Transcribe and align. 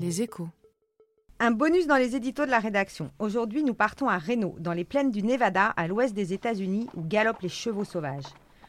Les 0.00 0.22
échos. 0.22 0.48
Un 1.40 1.50
bonus 1.50 1.86
dans 1.86 1.98
les 1.98 2.16
éditos 2.16 2.46
de 2.46 2.50
la 2.50 2.58
rédaction. 2.58 3.10
Aujourd'hui, 3.18 3.62
nous 3.62 3.74
partons 3.74 4.08
à 4.08 4.16
Reno, 4.16 4.56
dans 4.58 4.72
les 4.72 4.84
plaines 4.84 5.10
du 5.10 5.22
Nevada, 5.22 5.66
à 5.76 5.88
l'ouest 5.88 6.14
des 6.14 6.32
États-Unis, 6.32 6.88
où 6.94 7.02
galopent 7.02 7.42
les 7.42 7.50
chevaux 7.50 7.84
sauvages. 7.84 8.24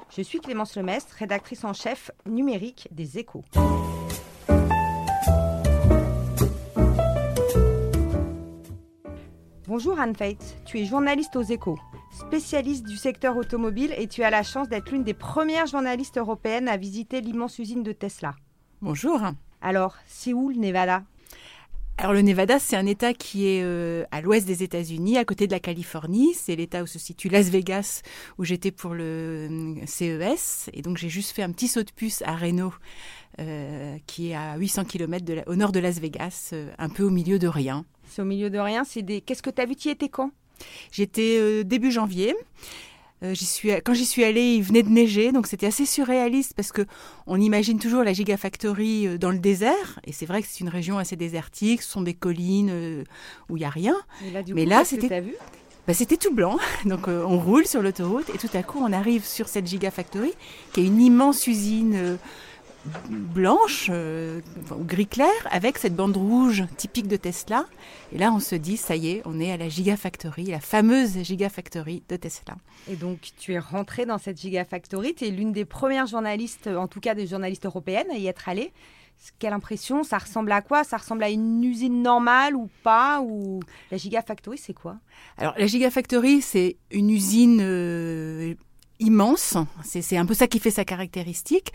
Je 0.10 0.22
suis 0.22 0.42
Clémence 0.42 0.76
Lemestre, 0.76 1.16
rédactrice 1.18 1.64
en 1.64 1.72
chef 1.72 2.12
numérique 2.26 2.90
des 2.92 3.18
Échos. 3.18 3.46
Bonjour 9.68 9.98
Anne 10.02 10.18
Fate, 10.18 10.58
tu 10.66 10.80
es 10.80 10.86
journaliste 10.86 11.38
aux 11.38 11.44
Échos, 11.44 11.80
spécialiste 12.12 12.86
du 12.86 12.98
secteur 12.98 13.38
automobile 13.38 13.94
et 13.98 14.08
tu 14.08 14.22
as 14.24 14.32
la 14.32 14.44
chance 14.44 14.68
d'être 14.68 14.92
l'une 14.92 15.06
des 15.06 15.14
premières 15.14 15.68
journalistes 15.68 16.18
européennes 16.18 16.68
à 16.68 16.76
visiter 16.76 17.22
l'immense 17.22 17.58
usine 17.58 17.84
de 17.84 17.94
Tesla. 17.94 18.36
Bonjour. 18.82 19.22
Alors, 19.62 19.96
c'est 20.08 20.34
où 20.34 20.50
le 20.50 20.58
Nevada? 20.58 21.04
Alors 22.02 22.14
le 22.14 22.24
Nevada, 22.24 22.58
c'est 22.58 22.76
un 22.76 22.88
État 22.88 23.14
qui 23.14 23.46
est 23.46 23.62
euh, 23.62 24.06
à 24.10 24.22
l'ouest 24.22 24.48
des 24.48 24.64
États-Unis, 24.64 25.20
à 25.20 25.24
côté 25.24 25.46
de 25.46 25.52
la 25.52 25.60
Californie. 25.60 26.34
C'est 26.34 26.56
l'État 26.56 26.82
où 26.82 26.88
se 26.88 26.98
situe 26.98 27.30
Las 27.30 27.50
Vegas, 27.50 28.02
où 28.40 28.44
j'étais 28.44 28.72
pour 28.72 28.96
le 28.96 29.48
euh, 29.52 29.86
CES. 29.86 30.72
Et 30.74 30.82
donc 30.82 30.98
j'ai 30.98 31.10
juste 31.10 31.30
fait 31.30 31.44
un 31.44 31.52
petit 31.52 31.68
saut 31.68 31.84
de 31.84 31.92
puce 31.92 32.24
à 32.24 32.36
Reno, 32.36 32.74
euh, 33.40 33.98
qui 34.08 34.32
est 34.32 34.36
à 34.36 34.58
800 34.58 34.86
km 34.86 35.44
au 35.46 35.56
nord 35.56 35.72
de 35.72 35.80
Las 35.80 36.00
Vegas, 36.00 36.56
un 36.80 36.90
peu 36.90 37.04
au 37.04 37.12
milieu 37.12 37.38
de 37.38 37.48
rien. 37.48 37.86
C'est 38.10 38.24
au 38.24 38.26
milieu 38.26 38.50
de 38.50 38.58
rien. 38.58 38.84
C'est 38.84 39.04
des. 39.04 39.22
Qu'est-ce 39.22 39.44
que 39.44 39.52
tu 39.52 39.62
as 39.62 39.68
vu? 39.68 39.76
Tu 39.76 39.90
y 39.90 39.92
étais 39.92 40.10
quand? 40.10 40.32
J'étais 40.92 41.64
début 41.64 41.92
janvier. 41.92 42.34
Euh, 43.24 43.36
suis, 43.36 43.70
quand 43.84 43.94
j'y 43.94 44.06
suis 44.06 44.24
allée, 44.24 44.56
il 44.56 44.64
venait 44.64 44.82
de 44.82 44.90
neiger, 44.90 45.32
donc 45.32 45.46
c'était 45.46 45.68
assez 45.68 45.86
surréaliste 45.86 46.54
parce 46.56 46.72
que 46.72 46.86
on 47.28 47.40
imagine 47.40 47.78
toujours 47.78 48.04
la 48.04 48.14
Gigafactory 48.14 49.08
euh, 49.08 49.18
dans 49.18 49.30
le 49.30 49.38
désert, 49.38 50.00
et 50.06 50.12
c'est 50.12 50.26
vrai 50.26 50.42
que 50.42 50.48
c'est 50.50 50.62
une 50.62 50.70
région 50.70 50.98
assez 50.98 51.16
désertique, 51.16 51.84
ce 51.84 51.92
sont 51.92 52.02
des 52.02 52.16
collines 52.16 52.70
euh, 52.72 53.04
où 53.50 53.58
il 53.58 53.60
n'y 53.60 53.66
a 53.66 53.70
rien. 53.70 53.96
Mais 54.54 54.66
là, 54.66 54.84
c'était 54.86 55.24
bah, 55.88 55.94
c'était 55.94 56.18
tout 56.18 56.34
blanc, 56.34 56.58
donc 56.86 57.08
on 57.08 57.40
roule 57.40 57.66
sur 57.66 57.82
l'autoroute 57.82 58.30
et 58.34 58.38
tout 58.38 58.56
à 58.56 58.64
coup 58.64 58.80
on 58.80 58.94
arrive 58.94 59.26
sur 59.26 59.48
cette 59.48 59.68
Gigafactory 59.68 60.32
qui 60.74 60.82
est 60.82 60.86
une 60.86 61.02
immense 61.02 61.48
usine 61.48 62.18
blanche 63.10 63.90
euh, 63.92 64.42
ou 64.72 64.84
gris 64.84 65.08
clair 65.08 65.30
avec 65.50 65.78
cette 65.78 65.96
bande 65.96 66.18
rouge 66.18 66.64
typique 66.78 67.08
de 67.08 67.18
Tesla. 67.18 67.66
Et 68.12 68.18
là, 68.18 68.32
on 68.34 68.40
se 68.40 68.56
dit, 68.56 68.78
ça 68.78 68.96
y 68.96 69.10
est, 69.10 69.22
on 69.26 69.40
est 69.40 69.52
à 69.52 69.58
la 69.58 69.70
Gigafactory, 69.70 70.46
la 70.46 70.60
fameuse 70.60 71.24
Gigafactory 71.24 72.04
de 72.10 72.16
Tesla. 72.16 72.56
Et 72.90 72.96
donc, 72.96 73.32
tu 73.38 73.54
es 73.54 73.60
rentrée 73.60 74.06
dans 74.06 74.18
cette 74.18 74.40
Gigafactory. 74.40 75.14
Tu 75.16 75.26
es 75.26 75.30
l'une 75.30 75.52
des 75.52 75.66
premières 75.66 76.08
journalistes, 76.08 76.68
en 76.68 76.88
tout 76.88 77.00
cas 77.00 77.16
des 77.16 77.28
journalistes 77.28 77.66
européennes, 77.66 78.08
à 78.12 78.18
y 78.18 78.28
être 78.28 78.50
allée. 78.50 78.72
Quelle 79.38 79.54
impression 79.54 80.04
Ça 80.04 80.18
ressemble 80.18 80.52
à 80.52 80.62
quoi? 80.62 80.84
Ça 80.84 80.98
ressemble 80.98 81.24
à 81.24 81.30
une 81.30 81.64
usine 81.64 82.02
normale 82.02 82.56
ou 82.56 82.70
pas? 82.84 83.22
Ou 83.22 83.60
la 83.92 83.98
Gigafactory, 83.98 84.58
c'est 84.58 84.74
quoi? 84.74 84.98
Alors, 85.38 85.54
la 85.58 85.68
Gigafactory, 85.68 86.42
c'est 86.42 86.78
une 86.90 87.12
usine 87.12 87.60
euh, 87.62 88.56
immense. 89.02 89.58
C'est 89.84 90.16
un 90.16 90.26
peu 90.26 90.34
ça 90.34 90.48
qui 90.48 90.60
fait 90.60 90.72
sa 90.72 90.86
caractéristique. 90.86 91.74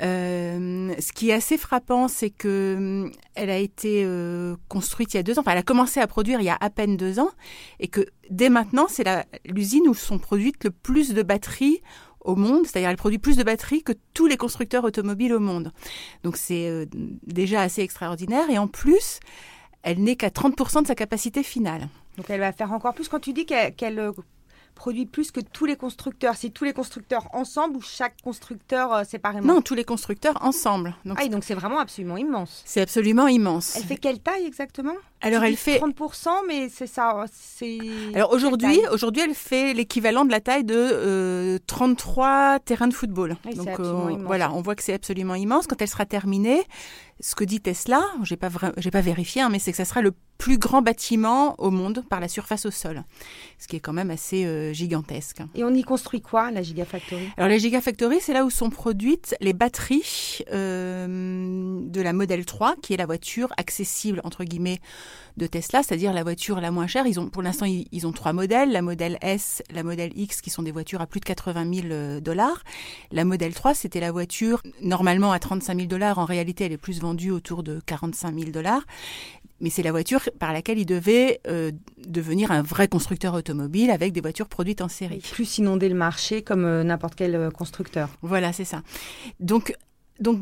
Euh, 0.00 0.92
ce 0.98 1.12
qui 1.12 1.30
est 1.30 1.34
assez 1.34 1.58
frappant, 1.58 2.08
c'est 2.08 2.30
que 2.30 2.74
hum, 2.76 3.12
elle 3.34 3.50
a 3.50 3.58
été 3.58 4.02
euh, 4.04 4.56
construite 4.68 5.14
il 5.14 5.18
y 5.18 5.20
a 5.20 5.22
deux 5.22 5.38
ans. 5.38 5.42
Enfin, 5.42 5.52
elle 5.52 5.58
a 5.58 5.62
commencé 5.62 6.00
à 6.00 6.06
produire 6.06 6.40
il 6.40 6.44
y 6.44 6.50
a 6.50 6.58
à 6.60 6.70
peine 6.70 6.96
deux 6.96 7.20
ans, 7.20 7.30
et 7.78 7.88
que 7.88 8.06
dès 8.30 8.48
maintenant, 8.48 8.86
c'est 8.88 9.04
l'usine 9.44 9.86
où 9.86 9.94
sont 9.94 10.18
produites 10.18 10.64
le 10.64 10.70
plus 10.70 11.14
de 11.14 11.22
batteries 11.22 11.82
au 12.20 12.36
monde, 12.36 12.66
c'est-à-dire 12.66 12.88
elle 12.88 12.96
produit 12.96 13.18
plus 13.18 13.36
de 13.36 13.42
batteries 13.42 13.82
que 13.82 13.92
tous 14.14 14.26
les 14.26 14.36
constructeurs 14.36 14.84
automobiles 14.84 15.34
au 15.34 15.40
monde. 15.40 15.72
Donc 16.22 16.36
c'est 16.36 16.68
euh, 16.68 16.86
déjà 17.26 17.60
assez 17.60 17.82
extraordinaire, 17.82 18.48
et 18.50 18.58
en 18.58 18.66
plus, 18.66 19.20
elle 19.82 20.02
n'est 20.02 20.16
qu'à 20.16 20.28
30% 20.28 20.82
de 20.82 20.86
sa 20.86 20.94
capacité 20.94 21.42
finale. 21.42 21.88
Donc 22.16 22.30
elle 22.30 22.40
va 22.40 22.52
faire 22.52 22.72
encore 22.72 22.94
plus. 22.94 23.08
Quand 23.08 23.20
tu 23.20 23.32
dis 23.32 23.46
qu'elle 23.46 24.12
produit 24.74 25.06
plus 25.06 25.30
que 25.30 25.40
tous 25.40 25.64
les 25.64 25.76
constructeurs 25.76 26.34
C'est 26.36 26.50
tous 26.50 26.64
les 26.64 26.72
constructeurs 26.72 27.28
ensemble 27.32 27.76
ou 27.76 27.82
chaque 27.82 28.20
constructeur 28.22 28.92
euh, 28.92 29.04
séparément 29.04 29.54
Non, 29.54 29.62
tous 29.62 29.74
les 29.74 29.84
constructeurs 29.84 30.36
ensemble. 30.42 30.94
Donc, 31.04 31.18
ah, 31.20 31.28
donc 31.28 31.44
c'est 31.44 31.54
vraiment 31.54 31.78
absolument 31.78 32.16
immense. 32.16 32.62
C'est 32.66 32.80
absolument 32.80 33.28
immense. 33.28 33.76
Elle 33.76 33.84
fait 33.84 33.96
quelle 33.96 34.20
taille 34.20 34.44
exactement? 34.44 34.94
Alors 35.20 35.44
elle 35.44 35.56
fait 35.56 35.78
30%, 35.78 36.28
mais 36.48 36.68
c'est 36.68 36.88
ça. 36.88 37.24
C'est 37.32 37.78
alors 38.14 38.32
aujourd'hui, 38.32 38.80
aujourd'hui, 38.90 39.22
elle 39.22 39.34
fait 39.34 39.72
l'équivalent 39.72 40.24
de 40.24 40.32
la 40.32 40.40
taille 40.40 40.64
de 40.64 41.58
33 41.66 42.26
euh, 42.26 42.58
terrains 42.64 42.88
de 42.88 42.94
football. 42.94 43.36
Donc 43.54 43.68
euh, 43.78 44.16
voilà, 44.24 44.52
on 44.52 44.62
voit 44.62 44.74
que 44.74 44.82
c'est 44.82 44.94
absolument 44.94 45.36
immense. 45.36 45.66
Quand 45.68 45.80
elle 45.80 45.88
sera 45.88 46.06
terminée, 46.06 46.62
ce 47.20 47.36
que 47.36 47.44
dit 47.44 47.60
Tesla, 47.60 48.02
j'ai 48.24 48.36
pas 48.36 48.48
j'ai 48.78 48.90
pas 48.90 49.00
vérifié, 49.00 49.42
hein, 49.42 49.48
mais 49.48 49.60
c'est 49.60 49.70
que 49.70 49.76
ça 49.76 49.84
sera 49.84 50.02
le 50.02 50.12
plus 50.42 50.58
grand 50.58 50.82
bâtiment 50.82 51.54
au 51.58 51.70
monde 51.70 52.02
par 52.10 52.18
la 52.18 52.26
surface 52.26 52.66
au 52.66 52.72
sol, 52.72 53.04
ce 53.60 53.68
qui 53.68 53.76
est 53.76 53.80
quand 53.80 53.92
même 53.92 54.10
assez 54.10 54.44
euh, 54.44 54.72
gigantesque. 54.72 55.40
Et 55.54 55.62
on 55.62 55.72
y 55.72 55.84
construit 55.84 56.20
quoi, 56.20 56.50
la 56.50 56.62
Gigafactory? 56.62 57.28
Alors 57.36 57.48
la 57.48 57.58
Gigafactory, 57.58 58.18
c'est 58.20 58.32
là 58.32 58.44
où 58.44 58.50
sont 58.50 58.68
produites 58.68 59.36
les 59.40 59.52
batteries 59.52 60.42
de 60.50 62.00
la 62.00 62.12
Model 62.12 62.44
3, 62.44 62.74
qui 62.82 62.92
est 62.92 62.96
la 62.96 63.06
voiture 63.06 63.52
accessible 63.56 64.20
entre 64.24 64.42
guillemets 64.42 64.80
de 65.36 65.46
Tesla, 65.46 65.84
c'est-à-dire 65.84 66.12
la 66.12 66.24
voiture 66.24 66.60
la 66.60 66.72
moins 66.72 66.88
chère. 66.88 67.06
Ils 67.06 67.20
ont, 67.20 67.28
pour 67.28 67.42
l'instant, 67.42 67.66
ils, 67.66 68.06
ont 68.06 68.12
trois 68.12 68.32
modèles 68.32 68.72
la 68.72 68.82
modèle 68.82 69.18
S, 69.22 69.62
la 69.72 69.84
modèle 69.84 70.10
X, 70.16 70.40
qui 70.40 70.50
sont 70.50 70.62
des 70.62 70.72
voitures 70.72 71.00
à 71.00 71.06
plus 71.06 71.20
de 71.20 71.24
80 71.24 71.72
000 71.72 71.86
euh, 71.90 72.20
dollars. 72.20 72.64
La 73.12 73.24
modèle 73.24 73.54
3, 73.54 73.74
c'était 73.74 74.00
la 74.00 74.10
voiture 74.10 74.60
normalement 74.80 75.30
à 75.30 75.38
35 75.38 75.76
000 75.76 75.86
dollars. 75.86 76.18
En 76.18 76.24
réalité, 76.24 76.64
elle 76.64 76.72
est 76.72 76.78
plus 76.78 77.00
vendue 77.00 77.30
autour 77.30 77.62
de 77.62 77.80
45 77.86 78.34
000 78.36 78.50
dollars. 78.50 78.82
Mais 79.62 79.70
c'est 79.70 79.84
la 79.84 79.92
voiture 79.92 80.28
par 80.38 80.52
laquelle 80.52 80.78
il 80.78 80.86
devait 80.86 81.40
euh, 81.46 81.70
devenir 82.06 82.50
un 82.50 82.62
vrai 82.62 82.88
constructeur 82.88 83.34
automobile 83.34 83.90
avec 83.90 84.12
des 84.12 84.20
voitures 84.20 84.48
produites 84.48 84.80
en 84.80 84.88
série. 84.88 85.22
plus 85.32 85.58
inonder 85.58 85.88
le 85.88 85.94
marché 85.94 86.42
comme 86.42 86.64
euh, 86.64 86.84
n'importe 86.84 87.14
quel 87.14 87.50
constructeur. 87.50 88.08
Voilà, 88.22 88.52
c'est 88.52 88.64
ça. 88.64 88.82
Donc, 89.40 89.74
donc 90.20 90.38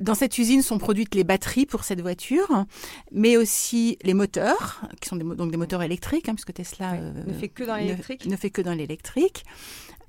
dans 0.00 0.14
cette 0.14 0.38
usine 0.38 0.62
sont 0.62 0.78
produites 0.78 1.14
les 1.14 1.24
batteries 1.24 1.66
pour 1.66 1.84
cette 1.84 2.00
voiture, 2.00 2.64
mais 3.10 3.36
aussi 3.36 3.98
les 4.02 4.14
moteurs, 4.14 4.80
qui 5.00 5.08
sont 5.08 5.16
des, 5.16 5.24
donc 5.24 5.50
des 5.50 5.56
moteurs 5.56 5.82
électriques, 5.82 6.28
hein, 6.28 6.34
puisque 6.34 6.54
Tesla 6.54 6.96
ne 6.96 7.32
fait 7.32 7.48
que 7.48 7.64
dans 7.64 7.76
l'électrique. 7.76 8.26
ne, 8.26 8.36
fait 8.36 8.50
que 8.50 8.62
dans 8.62 8.74
l'électrique. 8.74 9.44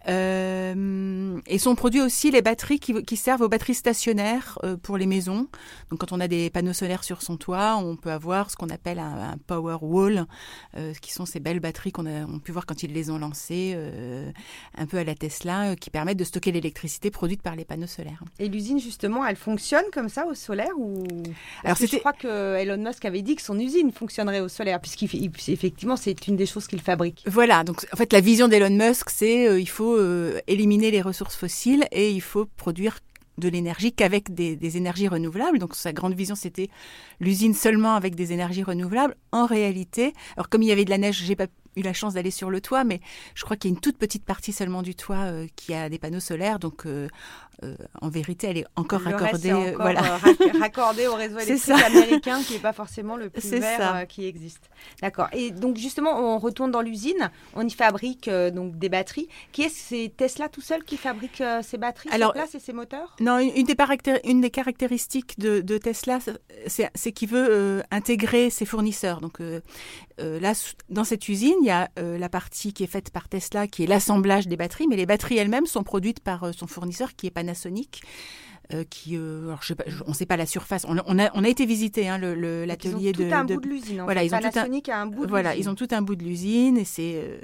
Euh, 0.08 1.40
et 1.48 1.58
sont 1.58 1.76
produits 1.76 2.02
aussi 2.02 2.32
les 2.32 2.42
batteries 2.42 2.80
qui, 2.80 3.18
servent 3.18 3.42
aux 3.42 3.50
batteries 3.50 3.76
stationnaires 3.76 4.60
euh, 4.64 4.76
pour 4.76 4.98
les 4.98 5.06
maisons. 5.06 5.48
Donc 5.90 6.00
quand 6.00 6.12
on 6.12 6.20
a 6.20 6.28
des 6.28 6.50
panneaux 6.50 6.74
solaires 6.74 7.04
sur 7.04 7.22
son 7.22 7.38
toit, 7.38 7.78
on 7.78 7.96
peut 7.96 8.12
avoir 8.12 8.50
ce 8.50 8.56
qu'on 8.56 8.70
appelle 8.70 9.00
un, 9.00 9.36
power 9.48 9.78
wall, 9.82 10.26
euh, 10.78 10.94
qui 11.02 11.14
sont 11.14 11.26
ces 11.26 11.40
belles 11.40 11.60
batteries 11.60 11.92
qu'on 11.92 12.06
a 12.06 12.26
on 12.26 12.40
pu 12.40 12.52
voir 12.52 12.66
quand 12.66 12.84
ils 12.84 12.92
les 12.92 13.10
ont 13.10 13.18
lancées, 13.18 13.78
un 14.78 14.86
peu 14.86 14.98
à 14.98 15.04
la 15.04 15.16
Tesla, 15.16 15.76
qui 15.76 15.90
permettent 15.90 16.18
de 16.18 16.24
stocker 16.24 16.52
l'électricité 16.52 17.12
produite 17.12 17.42
par 17.42 17.56
les 17.56 17.66
panneaux 17.66 17.88
solaires. 17.88 18.24
Et 18.40 18.48
l'usine 18.48 18.80
justement, 18.80 19.26
elle 19.26 19.36
fonctionne 19.36 19.86
comme 19.92 20.10
ça 20.10 20.26
au 20.26 20.34
solaire 20.34 20.72
ou 20.78 21.04
Alors 21.64 21.78
je 21.78 21.98
crois 21.98 22.14
que 22.14 22.56
Elon 22.58 22.78
Musk 22.78 23.06
avait 23.06 23.22
dit 23.22 23.36
que 23.36 23.42
son 23.42 23.60
usine 23.60 23.92
fonctionnerait 23.92 24.40
au 24.40 24.48
solaire, 24.48 24.80
puisqu'effectivement 24.80 25.96
c'est 25.96 26.28
une 26.28 26.36
des 26.36 26.46
choses 26.46 26.68
qu'il 26.68 26.82
fabrique. 26.82 27.24
Voilà, 27.28 27.64
donc 27.64 27.86
en 27.94 27.98
fait 27.98 28.12
la 28.12 28.22
vision 28.22 28.48
d'Elon 28.48 28.70
Musk, 28.70 29.10
c'est 29.10 29.62
il 29.62 29.70
faut 29.70 29.93
euh, 29.96 30.40
éliminer 30.48 30.92
les 30.92 31.02
ressources 31.02 31.36
fossiles 31.36 31.86
et 31.92 32.12
il 32.12 32.22
faut 32.22 32.46
produire 32.46 33.00
de 33.38 33.50
l'énergie 33.50 33.92
qu'avec 33.92 34.34
des, 34.34 34.78
énergies 34.78 35.08
renouvelables. 35.08 35.60
Donc 35.60 35.76
sa 35.76 35.94
grande 35.94 36.14
vision, 36.14 36.36
c'était 36.36 36.70
l'usine 37.20 37.54
seulement 37.54 37.96
avec 37.96 38.16
des 38.16 38.32
énergies 38.32 38.64
renouvelables. 38.64 39.16
En 39.32 39.46
réalité, 39.46 40.14
alors 40.36 40.50
comme 40.50 40.62
il 40.62 40.70
y 40.70 40.72
avait 40.72 40.86
de 40.86 40.90
la 40.90 40.98
neige, 40.98 41.24
j'ai 41.24 41.36
pas 41.36 41.48
eu 41.76 41.82
la 41.82 41.94
chance 41.94 42.14
d'aller 42.14 42.32
sur 42.32 42.52
le 42.52 42.62
toit, 42.62 42.84
mais 42.84 43.02
je 43.34 43.44
crois 43.44 43.58
qu'il 43.58 43.72
y 43.72 43.74
a 43.74 43.76
une 43.76 43.82
toute 43.82 43.98
petite 43.98 44.26
partie 44.26 44.52
seulement 44.54 44.84
du 44.84 44.94
toit 44.94 45.26
euh, 45.26 45.48
qui 45.56 45.74
a 45.74 45.90
des 45.90 45.98
panneaux 45.98 46.20
solaires. 46.20 46.60
Donc, 46.60 46.86
euh, 46.86 47.08
euh, 47.64 47.76
en 48.02 48.10
vérité, 48.10 48.48
elle 48.48 48.58
est 48.58 48.66
encore 48.76 49.02
raccordée, 49.02 49.74
voilà. 49.78 50.20
raccordée 50.60 51.08
au 51.08 51.16
réseau 51.16 51.38
électrique 51.40 51.76
américain, 51.86 52.42
qui 52.44 52.54
n'est 52.54 52.60
pas 52.60 52.74
forcément 52.74 53.16
le 53.16 53.30
plus 53.32 53.50
vert 53.50 54.06
qui 54.08 54.26
existe. 54.26 54.70
D'accord. 55.02 55.28
Et 55.34 55.52
donc, 55.52 55.78
justement, 55.78 56.20
on 56.20 56.40
retourne 56.40 56.72
dans 56.72 56.82
l'usine. 56.82 57.32
On 57.56 57.66
y 57.66 57.72
fabrique 57.72 58.30
donc 58.30 58.78
des 58.78 58.90
batteries. 58.90 59.28
Qui 59.52 59.64
est-ce 59.64 59.76
C'est 59.90 60.14
Tesla 60.16 60.50
tout 60.50 60.62
seul 60.62 60.84
qui 60.84 60.98
fabrique 60.98 61.44
ces 61.62 61.78
batteries 61.78 62.10
Alors, 62.12 62.32
sur 62.34 62.42
place 62.42 62.56
et 62.56 62.60
ces 62.60 62.74
moteurs? 62.74 63.16
Non, 63.20 63.40
une, 63.40 63.66
des, 63.66 63.76
une 64.26 64.42
des 64.42 64.50
caractéristiques 64.50 65.40
de, 65.40 65.62
de 65.62 65.78
Tesla, 65.78 66.20
c'est 66.68 67.12
qu'il 67.12 67.30
veut 67.30 67.84
intégrer 67.92 68.50
ses 68.50 68.66
fournisseurs. 68.66 69.22
Donc, 69.22 69.40
là, 70.20 70.54
dans 70.90 71.04
cette 71.04 71.28
usine, 71.30 71.56
il 71.62 71.68
y 71.68 71.72
a 71.72 71.90
euh, 72.00 72.18
la 72.18 72.30
partie 72.30 72.74
qui 72.74 72.84
est 72.84 72.88
faite 72.88 73.10
par 73.10 73.30
Tesla, 73.30 73.68
qui 73.68 73.84
est 73.84 73.88
l'assemblage 73.88 74.48
des 74.48 74.58
batteries, 74.58 74.88
mais 74.88 74.96
les 74.96 75.06
batteries 75.06 75.38
elles-mêmes 75.38 75.66
sont 75.66 75.84
produites 75.84 76.20
par 76.20 76.44
euh, 76.44 76.52
son 76.52 76.68
fournisseur, 76.68 77.16
qui 77.16 77.28
est 77.28 77.32
Panasonic. 77.32 77.53
Euh, 78.74 78.86
qui, 78.90 79.18
alors 79.18 79.62
je 79.62 79.68
sais 79.68 79.76
pas, 79.76 79.84
on 80.08 80.12
ne 80.12 80.16
sait 80.16 80.26
pas 80.26 80.38
la 80.38 80.46
surface. 80.46 80.86
On, 80.88 80.98
a, 80.98 81.32
on 81.34 81.44
a 81.44 81.50
été 81.50 81.66
visiter 81.66 82.08
hein, 82.08 82.18
l'atelier 82.18 83.12
de. 83.12 83.30
Tout 83.30 83.36
un 83.36 83.44
bout 83.44 83.60
de 83.60 83.68
l'usine. 83.68 84.02
Voilà, 84.04 84.24
ils 84.24 84.34
ont 84.34 84.40
tout 84.40 84.58
un, 84.58 84.94
a 84.94 85.02
un 85.02 85.06
bout. 85.06 85.26
De 85.26 85.30
voilà, 85.30 85.56
ils 85.56 85.70
ont 85.70 85.76
tout 85.76 85.90
un 85.92 86.02
bout 86.02 86.16
de 86.16 86.24
l'usine 86.24 86.78
et 86.78 86.86
c'est 86.86 87.42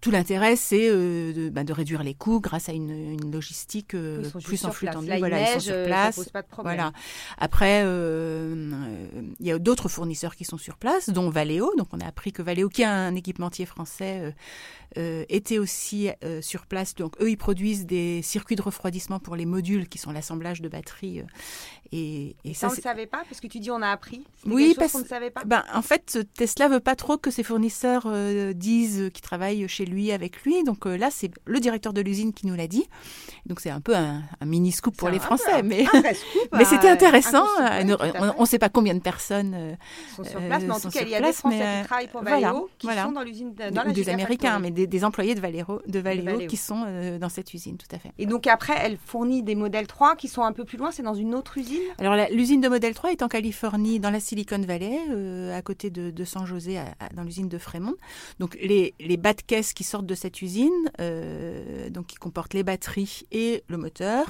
tout 0.00 0.10
l'intérêt, 0.10 0.56
c'est 0.56 0.88
euh, 0.88 1.32
de, 1.32 1.48
bah, 1.50 1.62
de, 1.62 1.72
réduire 1.72 2.02
les 2.02 2.14
coûts 2.14 2.40
grâce 2.40 2.68
à 2.68 2.72
une, 2.72 2.90
une 2.90 3.32
logistique 3.32 3.94
euh, 3.94 4.22
plus 4.42 4.64
en 4.64 4.72
flux 4.72 4.88
tendu. 4.88 5.10
Voilà, 5.18 5.42
ils 5.42 5.54
sont 5.54 5.60
sur 5.60 5.84
place. 5.84 6.14
Ça 6.14 6.22
pose 6.22 6.32
pas 6.32 6.42
de 6.42 6.46
problème. 6.46 6.76
Voilà. 6.76 6.92
Après, 7.36 7.82
euh, 7.84 8.72
il 9.38 9.46
y 9.46 9.52
a 9.52 9.58
d'autres 9.58 9.88
fournisseurs 9.88 10.36
qui 10.36 10.44
sont 10.44 10.58
sur 10.58 10.78
place, 10.78 11.10
dont 11.10 11.28
Valeo. 11.28 11.74
Donc, 11.76 11.88
on 11.92 12.00
a 12.00 12.06
appris 12.06 12.32
que 12.32 12.40
Valeo, 12.40 12.68
qui 12.68 12.82
est 12.82 12.86
un 12.86 13.14
équipementier 13.14 13.66
français, 13.66 14.34
était 14.96 15.58
aussi 15.58 16.08
sur 16.40 16.66
place. 16.66 16.94
Donc, 16.94 17.20
eux, 17.20 17.30
ils 17.30 17.36
produisent 17.36 17.86
des 17.86 18.22
circuits 18.22 18.56
de 18.56 18.62
refroidissement 18.62 19.20
pour 19.20 19.36
les 19.36 19.46
modules 19.46 19.88
qui 19.88 19.98
sont 19.98 20.12
l'assemblage 20.12 20.62
de 20.62 20.68
batteries. 20.68 21.22
et, 21.92 22.36
et, 22.44 22.54
ça, 22.54 22.68
on 22.68 22.74
ne 22.74 22.80
savait 22.80 23.06
pas 23.06 23.22
parce 23.28 23.40
que 23.40 23.46
tu 23.46 23.60
dis 23.60 23.70
on 23.70 23.82
a 23.82 23.88
appris. 23.88 24.24
Oui, 24.46 24.74
parce 24.76 24.92
qu'on 24.92 25.00
ne 25.00 25.04
savait 25.04 25.30
pas. 25.30 25.44
Ben, 25.44 25.62
en 25.74 25.82
fait, 25.82 26.18
Tesla 26.34 26.68
veut 26.68 26.80
pas 26.80 26.96
trop 26.96 27.18
que 27.18 27.30
ses 27.30 27.42
fournisseurs 27.42 28.10
disent 28.54 29.10
qu'ils 29.12 29.22
travaillent 29.22 29.68
chez 29.68 29.84
lui, 29.90 30.12
avec 30.12 30.42
lui. 30.42 30.62
Donc 30.64 30.86
euh, 30.86 30.96
là, 30.96 31.08
c'est 31.10 31.30
le 31.44 31.60
directeur 31.60 31.92
de 31.92 32.00
l'usine 32.00 32.32
qui 32.32 32.46
nous 32.46 32.54
l'a 32.54 32.66
dit. 32.66 32.84
Donc 33.46 33.60
c'est 33.60 33.70
un 33.70 33.80
peu 33.80 33.94
un, 33.94 34.22
mini 34.44 34.72
scoop 34.72 34.96
pour 34.96 35.08
les 35.10 35.18
Français, 35.18 35.62
mais 35.62 35.84
mais 36.52 36.64
c'était 36.64 36.88
euh, 36.88 36.92
intéressant. 36.92 37.44
on 38.38 38.40
ne 38.40 38.46
sait 38.46 38.58
pas 38.58 38.68
combien 38.68 38.94
de 38.94 39.00
personnes 39.00 39.54
euh, 39.54 39.74
sont 40.16 40.24
sur 40.24 40.40
place, 40.40 40.62
mais 40.62 40.70
en 40.70 40.80
tout 40.80 40.90
cas, 40.90 41.02
il 41.02 41.08
y 41.08 41.14
a 41.14 41.20
des 41.20 41.32
Français 41.32 41.80
qui 41.82 41.86
travaillent 41.86 42.08
pour 42.08 42.22
Valeo 42.22 42.70
qui 42.78 42.86
sont 42.86 43.12
dans 43.12 43.22
l'usine, 43.22 43.54
dans 43.54 43.86
ou 43.86 43.92
des 43.92 44.08
Américains, 44.08 44.58
mais 44.58 44.70
des, 44.70 45.04
employés 45.04 45.34
de 45.34 45.40
Valero, 45.40 45.80
de 45.86 45.98
Valeo, 45.98 46.46
qui 46.46 46.56
sont 46.56 46.86
dans 47.20 47.28
cette 47.28 47.52
usine, 47.54 47.76
tout 47.76 47.94
à 47.94 47.98
fait. 47.98 48.12
Et 48.18 48.26
donc 48.26 48.46
après, 48.46 48.74
elle 48.80 48.96
fournit 49.04 49.42
des 49.42 49.54
modèles 49.54 49.86
3 49.86 50.16
qui 50.16 50.28
sont 50.28 50.42
un 50.42 50.52
peu 50.52 50.64
plus 50.64 50.78
loin. 50.78 50.90
C'est 50.90 51.02
dans 51.02 51.14
une 51.14 51.34
autre 51.34 51.58
usine? 51.58 51.80
Alors 51.98 52.16
l'usine 52.30 52.60
de 52.60 52.68
modèle 52.68 52.94
3 52.94 53.12
est 53.12 53.22
en 53.22 53.28
Californie, 53.28 54.00
dans 54.00 54.10
la 54.10 54.20
Silicon 54.20 54.60
Valley, 54.60 54.98
à 55.52 55.62
côté 55.62 55.90
de, 55.90 56.24
San 56.24 56.46
José, 56.46 56.78
dans 57.14 57.22
l'usine 57.22 57.48
de 57.48 57.58
Fremont. 57.58 57.96
Donc 58.38 58.56
les, 58.60 58.94
les 59.00 59.16
bas 59.16 59.32
de 59.32 59.42
caisse 59.42 59.72
qui 59.80 59.84
sortent 59.84 60.04
de 60.04 60.14
cette 60.14 60.42
usine, 60.42 60.90
euh, 61.00 61.88
donc 61.88 62.08
qui 62.08 62.16
comporte 62.16 62.52
les 62.52 62.62
batteries 62.62 63.22
et 63.32 63.64
le 63.68 63.78
moteur, 63.78 64.26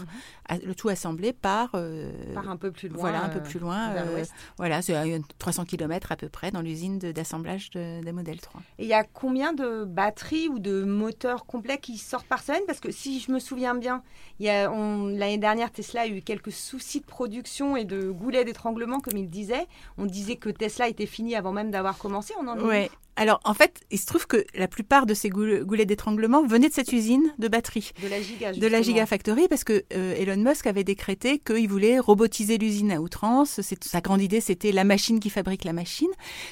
mhm. 0.49 0.61
le 0.65 0.77
tout 0.77 0.89
assemblé 0.89 1.33
par, 1.33 1.71
euh, 1.75 2.13
par 2.35 2.49
un 2.49 2.57
peu 2.57 2.71
plus 2.71 2.89
loin. 2.89 3.01
Voilà, 3.01 3.25
un 3.25 3.31
peu 3.31 3.43
plus 3.43 3.59
loin. 3.59 3.89
Euh, 3.97 4.25
voilà, 4.59 4.81
c'est 4.81 4.95
300 5.39 5.65
km 5.65 6.13
à 6.13 6.17
peu 6.17 6.29
près 6.29 6.53
dans 6.53 6.61
l'usine 6.61 7.01
d'assemblage 7.01 7.71
de, 7.71 8.01
des 8.01 8.13
modèles 8.13 8.41
3. 8.41 8.61
Et 8.79 8.85
il 8.85 8.89
y 8.89 8.95
a 8.95 9.03
combien 9.03 9.53
de 9.53 9.83
batteries 9.85 10.47
ou 10.47 10.61
de 10.61 10.85
moteurs 10.85 11.47
complets 11.47 11.79
qui 11.79 11.99
sortent 11.99 12.29
par 12.29 12.45
semaine? 12.45 12.63
Parce 12.69 12.79
que 12.79 12.93
si 12.93 13.19
je 13.19 13.33
me 13.33 13.41
souviens 13.41 13.75
bien, 13.75 14.05
l'année 14.39 15.39
dernière, 15.39 15.73
Tesla 15.73 16.03
a 16.03 16.07
eu 16.07 16.23
quelques 16.23 16.53
soucis 16.53 17.01
de 17.01 17.07
production 17.07 17.77
et 17.77 17.85
de 17.85 18.09
goulets 18.09 18.45
d'étranglement, 18.45 19.01
comme 19.01 19.17
il 19.17 19.29
disait. 19.29 19.67
On 19.99 20.07
disait 20.07 20.37
que 20.37 20.51
Tesla 20.51 20.87
était 20.87 21.07
fini 21.07 21.35
avant 21.35 21.51
même 21.51 21.73
d'avoir 21.73 21.99
commencé. 21.99 22.35
On 22.41 22.47
en 22.47 22.71
est 22.71 22.89
alors, 23.21 23.39
en 23.45 23.53
fait, 23.53 23.81
il 23.91 23.99
se 23.99 24.07
trouve 24.07 24.27
que 24.27 24.47
la 24.55 24.67
plupart 24.67 25.05
de 25.05 25.13
ces 25.13 25.29
goulets 25.29 25.85
d'étranglement 25.85 26.43
venaient 26.43 26.71
de 26.71 26.73
cette 26.73 26.91
usine 26.91 27.35
de 27.39 27.49
batterie. 27.49 27.91
De 28.03 28.09
la 28.09 28.23
Giga, 28.23 28.53
De 28.55 28.67
la 28.67 28.81
Gigafactory, 28.81 29.47
parce 29.47 29.63
que 29.63 29.85
euh, 29.93 30.15
Elon 30.17 30.39
Musk 30.39 30.67
avait 30.67 30.85
décrété 30.85 31.39
qu'il 31.39 31.69
voulait 31.69 31.99
robotiser 31.99 32.57
l'usine 32.57 32.91
à 32.91 33.03
outrance. 33.03 33.61
Sa 33.83 34.01
grande 34.01 34.23
idée, 34.23 34.41
c'était 34.41 34.73
la 34.73 34.85
machine 34.85 35.21
qui 35.21 35.29
fabrique 35.29 35.65
la 35.65 35.75
machine. 35.75 36.09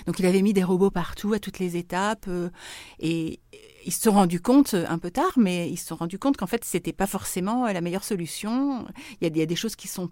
Donc, 0.06 0.18
il 0.18 0.26
avait 0.26 0.42
mis 0.42 0.52
des 0.52 0.62
robots 0.62 0.90
partout, 0.90 1.32
à 1.32 1.38
toutes 1.38 1.58
les 1.58 1.78
étapes. 1.78 2.26
Euh, 2.28 2.50
et 2.98 3.40
ils 3.86 3.92
se 3.94 4.02
sont 4.02 4.12
rendus 4.12 4.40
compte 4.42 4.74
un 4.74 4.98
peu 4.98 5.10
tard, 5.10 5.32
mais 5.38 5.70
ils 5.70 5.78
se 5.78 5.86
sont 5.86 5.96
rendus 5.96 6.18
compte 6.18 6.36
qu'en 6.36 6.46
fait, 6.46 6.66
c'était 6.66 6.92
pas 6.92 7.06
forcément 7.06 7.64
la 7.64 7.80
meilleure 7.80 8.04
solution. 8.04 8.84
Il 9.22 9.26
y 9.26 9.30
a, 9.30 9.30
il 9.34 9.38
y 9.38 9.42
a 9.42 9.46
des 9.46 9.56
choses 9.56 9.74
qui 9.74 9.88
sont 9.88 10.10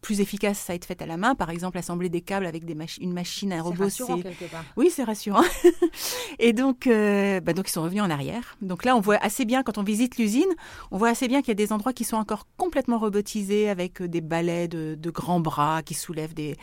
plus 0.00 0.20
efficace, 0.20 0.58
ça 0.58 0.72
a 0.72 0.76
été 0.76 0.86
fait 0.86 1.00
à 1.02 1.06
la 1.06 1.16
main. 1.16 1.34
Par 1.34 1.50
exemple, 1.50 1.78
assembler 1.78 2.08
des 2.08 2.20
câbles 2.20 2.46
avec 2.46 2.64
des 2.64 2.76
une 3.00 3.12
machine, 3.12 3.52
un 3.52 3.62
robot. 3.62 3.88
C'est 3.88 4.02
rassurant 4.02 4.20
quelque 4.20 4.50
part. 4.50 4.64
Oui, 4.76 4.90
c'est 4.90 5.04
rassurant. 5.04 5.44
et 6.38 6.52
donc, 6.52 6.86
euh, 6.86 7.40
bah 7.40 7.52
donc, 7.52 7.68
ils 7.68 7.72
sont 7.72 7.82
revenus 7.82 8.02
en 8.02 8.10
arrière. 8.10 8.56
Donc 8.62 8.84
là, 8.84 8.96
on 8.96 9.00
voit 9.00 9.16
assez 9.16 9.44
bien, 9.44 9.62
quand 9.62 9.78
on 9.78 9.82
visite 9.82 10.18
l'usine, 10.18 10.52
on 10.90 10.98
voit 10.98 11.08
assez 11.08 11.28
bien 11.28 11.40
qu'il 11.40 11.48
y 11.48 11.52
a 11.52 11.54
des 11.54 11.72
endroits 11.72 11.92
qui 11.92 12.04
sont 12.04 12.16
encore 12.16 12.46
complètement 12.56 12.98
robotisés 12.98 13.68
avec 13.68 14.02
des 14.02 14.20
balais 14.20 14.68
de, 14.68 15.10
grands 15.10 15.40
bras 15.40 15.82
qui 15.82 15.94
soulèvent 15.94 16.34
des, 16.34 16.56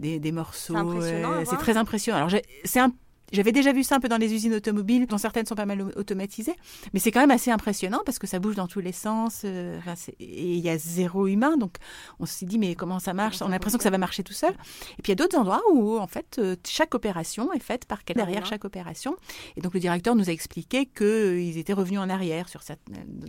des, 0.00 0.32
morceaux. 0.32 0.74
C'est 1.02 1.22
c'est 1.44 1.56
très 1.56 1.76
impressionnant. 1.76 2.18
Alors, 2.18 2.40
c'est 2.64 2.80
un 2.80 2.92
j'avais 3.32 3.52
déjà 3.52 3.72
vu 3.72 3.82
ça 3.82 3.96
un 3.96 4.00
peu 4.00 4.08
dans 4.08 4.16
les 4.16 4.32
usines 4.32 4.54
automobiles, 4.54 5.06
dont 5.06 5.18
certaines 5.18 5.46
sont 5.46 5.54
pas 5.54 5.66
mal 5.66 5.82
automatisées, 5.96 6.56
mais 6.92 7.00
c'est 7.00 7.12
quand 7.12 7.20
même 7.20 7.30
assez 7.30 7.50
impressionnant 7.50 8.00
parce 8.04 8.18
que 8.18 8.26
ça 8.26 8.38
bouge 8.38 8.54
dans 8.54 8.66
tous 8.66 8.80
les 8.80 8.92
sens 8.92 9.42
euh, 9.44 9.78
et 10.18 10.54
il 10.54 10.60
y 10.60 10.70
a 10.70 10.78
zéro 10.78 11.26
humain, 11.26 11.56
donc 11.56 11.76
on 12.20 12.26
s'est 12.26 12.46
dit 12.46 12.58
mais 12.58 12.74
comment 12.74 12.98
ça 12.98 13.12
marche? 13.14 13.42
On 13.42 13.46
a 13.46 13.50
l'impression 13.50 13.78
que 13.78 13.84
ça 13.84 13.90
va 13.90 13.98
marcher 13.98 14.22
tout 14.22 14.32
seul. 14.32 14.52
Et 14.98 15.02
puis 15.02 15.06
il 15.06 15.10
y 15.10 15.12
a 15.12 15.16
d'autres 15.16 15.38
endroits 15.38 15.62
où 15.72 15.98
en 15.98 16.06
fait 16.06 16.36
euh, 16.38 16.56
chaque 16.66 16.94
opération 16.94 17.52
est 17.52 17.60
faite 17.60 17.84
par 17.84 18.04
quelqu'un 18.04 18.24
derrière 18.24 18.46
chaque 18.46 18.64
opération. 18.64 19.16
Et 19.56 19.60
donc 19.60 19.74
le 19.74 19.80
directeur 19.80 20.14
nous 20.14 20.30
a 20.30 20.32
expliqué 20.32 20.86
qu'ils 20.86 21.06
euh, 21.06 21.58
étaient 21.58 21.72
revenus 21.72 22.00
en 22.00 22.08
arrière 22.08 22.48
sur 22.48 22.62
cette. 22.62 22.80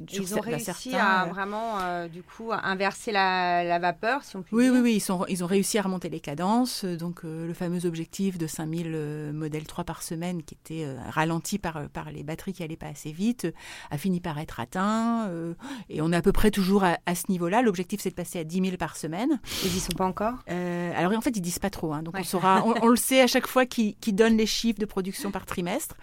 Sur 0.10 0.24
ils 0.24 0.36
ont 0.36 0.42
réussi 0.42 0.96
à 0.96 1.26
vraiment 1.26 2.08
du 2.08 2.24
coup 2.24 2.52
inverser 2.52 3.12
la, 3.12 3.80
vapeur, 3.80 4.24
si 4.24 4.36
on 4.36 4.44
peut 4.44 4.56
oui, 4.56 4.64
dire. 4.66 4.74
Oui, 4.74 4.80
oui, 4.80 4.94
ils, 4.96 5.00
sont, 5.00 5.26
ils 5.28 5.44
ont 5.44 5.48
réussi 5.48 5.78
à 5.78 5.82
remonter 5.82 6.10
les 6.10 6.20
cadences. 6.20 6.86
Donc 6.86 7.24
le 7.24 7.54
fameux 7.54 7.86
objectif 7.86 8.38
de 8.38 8.48
5000 8.48 9.32
modèles 9.34 9.66
3 9.66 9.84
par 9.90 10.04
semaine, 10.04 10.44
qui 10.44 10.54
était 10.54 10.86
euh, 10.86 11.00
ralenti 11.10 11.58
par, 11.58 11.78
euh, 11.78 11.88
par 11.92 12.12
les 12.12 12.22
batteries 12.22 12.54
qui 12.54 12.62
n'allaient 12.62 12.76
pas 12.76 12.90
assez 12.90 13.12
vite, 13.12 13.48
a 13.90 13.98
fini 13.98 14.20
par 14.20 14.38
être 14.38 14.60
atteint. 14.60 15.28
Euh, 15.30 15.56
et 15.90 16.00
on 16.04 16.12
est 16.12 16.16
à 16.16 16.22
peu 16.22 16.32
près 16.32 16.52
toujours 16.52 16.84
à, 16.84 17.16
ce 17.16 17.24
niveau-là. 17.30 17.64
L'objectif, 17.64 18.00
c'est 18.00 18.12
de 18.12 18.16
passer 18.16 18.38
à 18.38 18.44
10 18.44 18.66
000 18.66 18.78
par 18.78 18.96
semaine. 18.96 19.40
Ils 19.66 19.74
n'y 19.74 19.80
sont 19.80 19.96
pas 19.98 20.06
encore? 20.06 20.36
Alors, 20.48 21.12
en 21.18 21.22
fait, 21.22 21.36
ils 21.36 21.42
disent 21.42 21.58
pas 21.58 21.72
trop. 21.72 21.92
Hein. 21.92 22.04
donc, 22.04 22.14
on, 22.16 22.24
saura, 22.24 22.64
on, 22.64 22.88
le 22.88 22.98
sait 22.98 23.20
à 23.20 23.26
chaque 23.26 23.48
fois 23.48 23.66
qu'ils 23.66 23.96
donnent 24.14 24.38
les 24.38 24.46
chiffres 24.46 24.80
de 24.80 24.86
production 24.86 25.32
par 25.32 25.48
trimestre. 25.48 25.96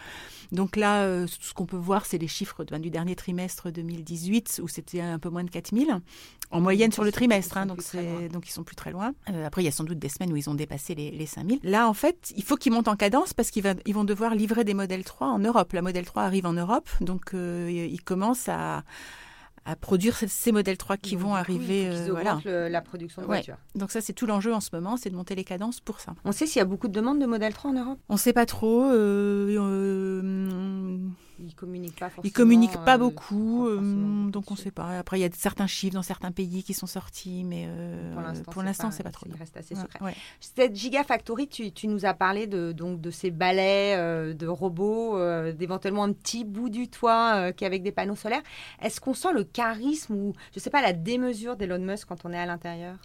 Donc 0.53 0.77
là, 0.77 1.03
euh, 1.03 1.27
ce 1.27 1.55
qu'on 1.55 1.67
peut 1.67 1.77
voir, 1.77 2.07
c'est 2.07 2.19
les 2.19 2.29
chiffres 2.29 2.65
du 2.65 2.91
dernier 2.91 3.17
trimestre 3.17 3.71
2018, 3.71 4.61
où 4.63 4.69
c'était 4.69 5.01
un 5.01 5.19
peu 5.19 5.29
moins 5.29 5.45
de 5.45 5.51
4000 5.51 6.01
en 6.51 6.61
moyenne 6.61 6.93
sur 6.93 7.05
le 7.05 7.13
trimestre. 7.13 7.57
Hein, 7.57 7.67
donc, 7.67 7.81
donc 8.33 8.49
ils 8.49 8.53
sont 8.53 8.65
plus 8.65 8.77
très 8.77 8.93
loin. 8.93 9.13
Euh, 9.31 9.47
après, 9.47 9.63
il 9.63 9.65
y 9.65 9.69
a 9.69 9.73
sans 9.73 9.85
doute 9.85 9.99
des 9.99 10.09
semaines 10.09 10.33
où 10.33 10.37
ils 10.37 10.49
ont 10.49 10.55
dépassé 10.55 10.95
les, 10.95 11.11
les 11.11 11.27
5000. 11.27 11.61
Là, 11.63 11.89
en 11.89 11.95
fait, 11.95 12.33
il 12.37 12.45
faut 12.45 12.57
qu'ils 12.57 12.73
montent 12.73 12.89
en 12.89 12.97
cadence 12.97 13.35
parce 13.35 13.51
qu'ils 13.51 13.65
ils 13.85 13.95
vont 13.95 14.05
devoir 14.05 14.35
livrer 14.35 14.65
des 14.65 14.75
modèles 14.75 15.05
3 15.05 15.29
en 15.29 15.39
Europe. 15.39 15.73
La 15.73 15.83
modèle 15.83 16.05
3 16.05 16.23
arrive 16.23 16.47
en 16.47 16.53
Europe, 16.53 16.89
donc 17.01 17.35
euh, 17.35 17.69
ils 17.71 18.03
commencent 18.03 18.49
à 18.49 18.85
à 19.67 19.75
produire 19.75 20.17
ces 20.17 20.53
modèles 20.53 20.79
3 20.79 20.97
qui 20.97 21.17
vont 21.17 21.35
arriver. 21.35 21.89
Euh, 21.89 22.09
voilà. 22.11 22.41
la 22.45 22.81
production 22.81 23.21
de 23.21 23.27
voitures. 23.27 23.57
Donc 23.75 23.91
ça, 23.91 24.01
c'est 24.01 24.13
tout 24.13 24.27
l'enjeu 24.27 24.55
en 24.55 24.61
ce 24.61 24.71
moment, 24.73 24.97
c'est 24.97 25.11
de 25.11 25.17
monter 25.17 25.35
les 25.35 25.45
cadences 25.45 25.81
pour 25.81 26.01
ça. 26.01 26.15
On 26.25 26.33
sait 26.33 26.47
s'il 26.47 26.61
y 26.61 26.63
a 26.63 26.65
beaucoup 26.65 26.89
de 26.89 26.93
demandes 26.93 27.21
de 27.21 27.27
modèles 27.27 27.53
3 27.53 27.73
en 27.73 27.75
Europe? 27.75 27.99
On 28.09 28.15
ne 28.15 28.19
sait 28.19 28.33
pas 28.33 28.47
trop. 28.47 28.85
Euh, 28.85 29.57
euh, 29.59 30.99
ils 31.41 31.55
communiquent 31.55 31.99
pas 31.99 32.09
forcément. 32.09 32.31
Ils 32.31 32.33
communiquent 32.33 32.85
pas 32.85 32.97
beaucoup, 32.97 33.69
donc 34.31 34.51
on 34.51 34.55
ne 34.55 34.59
sait 34.59 34.71
pas. 34.71 34.99
Après, 34.99 35.19
il 35.19 35.23
y 35.23 35.27
a 35.27 35.29
certains 35.37 35.67
chiffres 35.67 35.95
dans 35.95 36.03
certains 36.03 36.31
pays 36.31 36.63
qui 36.63 36.73
sont 36.73 36.87
sortis, 36.87 37.45
mais 37.45 37.69
pour 38.53 38.63
l'instant, 38.63 38.91
c'est 38.91 39.03
pas, 39.03 39.11
pas 39.11 39.15
trop. 39.15 39.27
Il 39.29 39.37
reste 39.37 39.57
assez 39.57 39.75
secret. 39.75 40.15
Cette 40.41 40.75
Gigafactory, 40.75 41.49
tu, 41.49 41.73
tu 41.73 41.89
nous 41.89 42.07
as 42.07 42.15
parlé 42.15 42.47
de, 42.47 42.73
donc, 42.73 43.01
de 43.01 43.11
ces 43.11 43.31
balais 43.31 43.97
de 44.33 44.47
robots, 44.47 45.19
d'éventuellement 45.53 46.05
un 46.05 46.13
petit 46.13 46.45
bout 46.45 46.71
du 46.71 46.89
toit 46.89 47.53
qui 47.53 47.65
est 47.65 47.67
avec 47.67 47.83
des 47.83 47.93
panneaux 47.93 48.17
solaires. 48.17 48.43
Est-ce 48.81 49.01
qu'on 49.01 49.15
sent 49.15 49.33
le 49.35 49.45
charisme 49.57 50.15
ou, 50.15 50.33
je 50.53 50.59
ne 50.59 50.61
sais 50.61 50.71
pas, 50.71 50.83
la 50.83 50.93
démesure 50.93 51.57
d'Elon 51.57 51.79
Musk 51.79 52.09
quand 52.09 52.25
on 52.25 52.33
est 52.33 52.39
à 52.39 52.47
l'intérieur? 52.47 52.97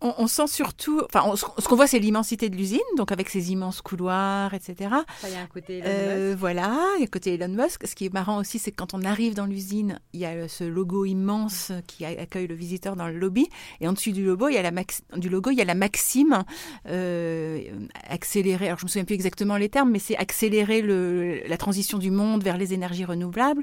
On, 0.00 0.26
sent 0.26 0.48
surtout, 0.48 1.00
enfin, 1.06 1.34
ce 1.34 1.66
qu'on 1.66 1.76
voit, 1.76 1.86
c'est 1.86 1.98
l'immensité 1.98 2.50
de 2.50 2.56
l'usine, 2.56 2.80
donc 2.98 3.10
avec 3.10 3.30
ses 3.30 3.52
immenses 3.52 3.80
couloirs, 3.80 4.52
etc. 4.52 4.90
il 5.22 5.30
y 5.30 5.34
a 5.34 5.40
un 5.40 5.46
côté 5.46 5.78
Elon 5.78 5.86
euh, 5.86 6.28
Musk. 6.30 6.40
Voilà, 6.40 6.78
il 6.96 7.00
y 7.00 7.02
a 7.02 7.04
un 7.04 7.06
côté 7.06 7.34
Elon 7.34 7.48
Musk. 7.48 7.86
Ce 7.86 7.94
qui 7.94 8.04
est 8.04 8.12
marrant 8.12 8.38
aussi, 8.38 8.58
c'est 8.58 8.70
que 8.70 8.76
quand 8.76 8.92
on 8.92 9.02
arrive 9.02 9.34
dans 9.34 9.46
l'usine, 9.46 9.98
il 10.12 10.20
y 10.20 10.26
a 10.26 10.46
ce 10.46 10.64
logo 10.64 11.06
immense 11.06 11.72
qui 11.86 12.04
accueille 12.04 12.48
le 12.48 12.54
visiteur 12.54 12.96
dans 12.96 13.06
le 13.06 13.18
lobby, 13.18 13.48
et 13.80 13.88
en 13.88 13.94
dessus 13.94 14.12
du 14.12 14.26
logo, 14.26 14.48
il 14.48 14.54
y 14.54 14.58
a 14.58 14.62
la, 14.62 14.72
du 15.16 15.30
logo, 15.30 15.50
il 15.50 15.56
y 15.56 15.62
a 15.62 15.64
la 15.64 15.74
maxime 15.74 16.44
euh, 16.86 17.62
accélérer. 18.06 18.66
Alors, 18.66 18.80
je 18.80 18.84
me 18.84 18.88
souviens 18.88 19.06
plus 19.06 19.14
exactement 19.14 19.56
les 19.56 19.70
termes, 19.70 19.90
mais 19.90 20.00
c'est 20.00 20.18
accélérer 20.18 20.82
le, 20.82 21.40
la 21.46 21.56
transition 21.56 21.96
du 21.96 22.10
monde 22.10 22.44
vers 22.44 22.58
les 22.58 22.74
énergies 22.74 23.06
renouvelables. 23.06 23.62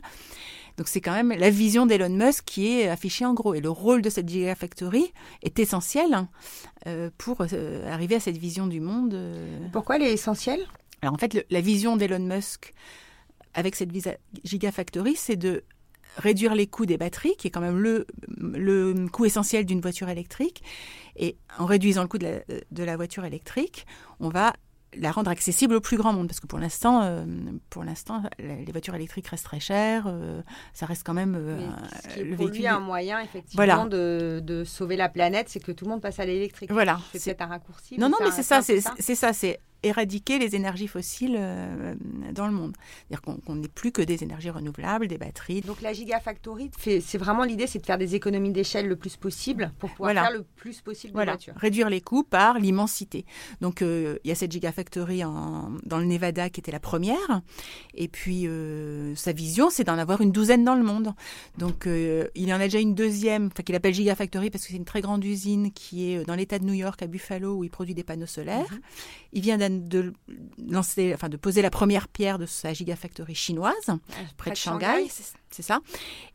Donc 0.81 0.87
c'est 0.87 0.99
quand 0.99 1.13
même 1.13 1.29
la 1.29 1.51
vision 1.51 1.85
d'Elon 1.85 2.09
Musk 2.09 2.43
qui 2.43 2.79
est 2.79 2.87
affichée 2.87 3.23
en 3.23 3.35
gros. 3.35 3.53
Et 3.53 3.61
le 3.61 3.69
rôle 3.69 4.01
de 4.01 4.09
cette 4.09 4.27
Gigafactory 4.27 5.13
est 5.43 5.59
essentiel 5.59 6.11
hein, 6.15 6.27
euh, 6.87 7.11
pour 7.19 7.43
euh, 7.53 7.87
arriver 7.87 8.15
à 8.15 8.19
cette 8.19 8.37
vision 8.37 8.65
du 8.65 8.79
monde. 8.79 9.13
Euh. 9.13 9.59
Pourquoi 9.71 9.97
elle 9.97 10.01
est 10.01 10.11
essentielle? 10.11 10.65
Alors 11.03 11.13
en 11.13 11.19
fait, 11.19 11.45
la 11.51 11.61
vision 11.61 11.97
d'Elon 11.97 12.17
Musk 12.17 12.73
avec 13.53 13.75
cette 13.75 13.91
Gigafactory, 14.43 15.15
c'est 15.15 15.35
de 15.35 15.63
réduire 16.17 16.55
les 16.55 16.65
coûts 16.65 16.87
des 16.87 16.97
batteries, 16.97 17.35
qui 17.37 17.49
est 17.49 17.51
quand 17.51 17.61
même 17.61 17.77
le, 17.77 18.07
le 18.39 19.07
coût 19.07 19.25
essentiel 19.25 19.67
d'une 19.67 19.81
voiture 19.81 20.09
électrique. 20.09 20.63
Et 21.15 21.37
en 21.59 21.67
réduisant 21.67 22.01
le 22.01 22.07
coût 22.07 22.17
de 22.17 22.25
la, 22.25 22.39
de 22.71 22.83
la 22.83 22.95
voiture 22.95 23.23
électrique, 23.23 23.85
on 24.19 24.29
va 24.29 24.53
la 24.95 25.11
rendre 25.11 25.31
accessible 25.31 25.75
au 25.75 25.81
plus 25.81 25.97
grand 25.97 26.13
monde 26.13 26.27
parce 26.27 26.39
que 26.39 26.47
pour 26.47 26.59
l'instant 26.59 27.01
euh, 27.03 27.23
pour 27.69 27.83
l'instant 27.83 28.23
les 28.39 28.71
voitures 28.71 28.95
électriques 28.95 29.27
restent 29.27 29.45
très 29.45 29.59
chères 29.59 30.05
euh, 30.07 30.41
ça 30.73 30.85
reste 30.85 31.05
quand 31.05 31.13
même 31.13 31.35
euh, 31.37 31.57
le 32.17 32.35
pour 32.35 32.45
véhicule... 32.45 32.61
lui 32.61 32.67
un 32.67 32.79
moyen 32.79 33.19
effectivement 33.19 33.85
de, 33.85 34.41
de, 34.43 34.63
sauver 34.63 34.97
la 34.97 35.07
planète 35.07 35.47
c'est 35.49 35.61
que 35.61 35.71
tout 35.71 35.85
le 35.85 35.91
monde 35.91 36.01
passe 36.01 36.19
à 36.19 36.25
l'électrique. 36.25 36.71
Voilà 36.71 36.99
c'est 37.13 37.23
peut-être 37.23 37.41
un 37.41 37.47
raccourci 37.47 37.97
non 37.97 38.09
non 38.09 38.17
mais 38.21 38.31
c'est 38.31 38.43
ça 38.43 38.61
c'est 38.61 38.81
ça 38.81 39.33
c'est 39.33 39.59
éradiquer 39.83 40.37
les 40.37 40.55
énergies 40.55 40.87
fossiles 40.87 41.35
euh, 41.37 41.95
dans 42.31 42.47
le 42.47 42.53
monde. 42.53 42.75
C'est-à-dire 43.09 43.21
qu'on 43.21 43.55
n'ait 43.55 43.67
plus 43.67 43.91
que 43.91 44.01
des 44.01 44.23
énergies 44.23 44.49
renouvelables, 44.49 45.07
des 45.07 45.17
batteries. 45.17 45.61
Donc 45.61 45.81
la 45.81 45.93
Gigafactory, 45.93 46.71
c'est 46.77 47.17
vraiment 47.17 47.43
l'idée, 47.43 47.67
c'est 47.67 47.79
de 47.79 47.85
faire 47.85 47.97
des 47.97 48.15
économies 48.15 48.51
d'échelle 48.51 48.87
le 48.87 48.95
plus 48.95 49.17
possible 49.17 49.71
pour 49.79 49.89
pouvoir 49.91 50.13
faire 50.13 50.31
le 50.31 50.43
plus 50.43 50.81
possible 50.81 51.13
de 51.13 51.17
voilà. 51.17 51.33
voitures. 51.33 51.53
Réduire 51.57 51.89
les 51.89 52.01
coûts 52.01 52.23
par 52.23 52.59
l'immensité. 52.59 53.25
Donc 53.59 53.81
euh, 53.81 54.17
il 54.23 54.29
y 54.29 54.31
a 54.31 54.35
cette 54.35 54.51
Gigafactory 54.51 55.23
en, 55.23 55.71
dans 55.83 55.97
le 55.97 56.05
Nevada 56.05 56.49
qui 56.49 56.59
était 56.59 56.71
la 56.71 56.79
première. 56.79 57.41
Et 57.93 58.07
puis 58.07 58.47
euh, 58.47 59.15
sa 59.15 59.31
vision, 59.31 59.69
c'est 59.69 59.83
d'en 59.83 59.97
avoir 59.97 60.21
une 60.21 60.31
douzaine 60.31 60.63
dans 60.63 60.75
le 60.75 60.83
monde. 60.83 61.13
Donc 61.57 61.87
il 61.87 62.53
en 62.53 62.57
a 62.57 62.63
déjà 62.63 62.79
une 62.79 62.95
deuxième, 62.95 63.47
enfin 63.47 63.63
qu'il 63.63 63.75
appelle 63.75 63.93
Gigafactory 63.93 64.49
parce 64.49 64.63
que 64.63 64.71
c'est 64.71 64.77
une 64.77 64.85
très 64.85 65.01
grande 65.01 65.23
usine 65.23 65.71
qui 65.71 66.11
est 66.11 66.25
dans 66.25 66.35
l'État 66.35 66.59
de 66.59 66.65
New 66.65 66.73
York, 66.73 67.01
à 67.01 67.07
Buffalo, 67.07 67.55
où 67.55 67.63
il 67.63 67.69
produit 67.69 67.95
des 67.95 68.03
panneaux 68.03 68.25
solaires. 68.25 68.71
Mhm. 68.71 68.79
Il 69.33 69.41
vient 69.41 69.57
de 69.79 70.13
lancer, 70.69 71.13
enfin 71.13 71.29
de 71.29 71.37
poser 71.37 71.61
la 71.61 71.69
première 71.69 72.07
pierre 72.07 72.39
de 72.39 72.45
sa 72.45 72.73
gigafactory 72.73 73.35
chinoise 73.35 73.73
ah, 73.87 73.93
près, 74.37 74.51
de 74.51 74.55
Shanghai, 74.55 75.07
c'est 75.49 75.63
ça. 75.63 75.79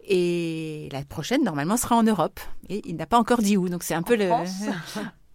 Et 0.06 0.88
la 0.92 1.04
prochaine 1.04 1.44
normalement 1.44 1.76
sera 1.76 1.96
en 1.96 2.02
Europe. 2.02 2.40
Et 2.68 2.82
il 2.84 2.96
n'a 2.96 3.06
pas 3.06 3.18
encore 3.18 3.38
dit 3.38 3.56
où, 3.56 3.68
donc 3.68 3.82
c'est 3.82 3.94
un 3.94 4.02
peu 4.02 4.16
le. 4.16 4.30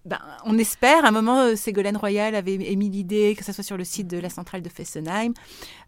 Ben, 0.03 0.19
on 0.45 0.57
espère. 0.57 1.05
À 1.05 1.09
un 1.09 1.11
moment, 1.11 1.41
euh, 1.41 1.55
Ségolène 1.55 1.95
Royal 1.95 2.33
avait 2.33 2.55
émis 2.55 2.89
l'idée 2.89 3.35
que 3.37 3.43
ça 3.43 3.53
soit 3.53 3.63
sur 3.63 3.77
le 3.77 3.83
site 3.83 4.07
de 4.07 4.17
la 4.17 4.29
centrale 4.29 4.63
de 4.63 4.69
Fessenheim. 4.69 5.33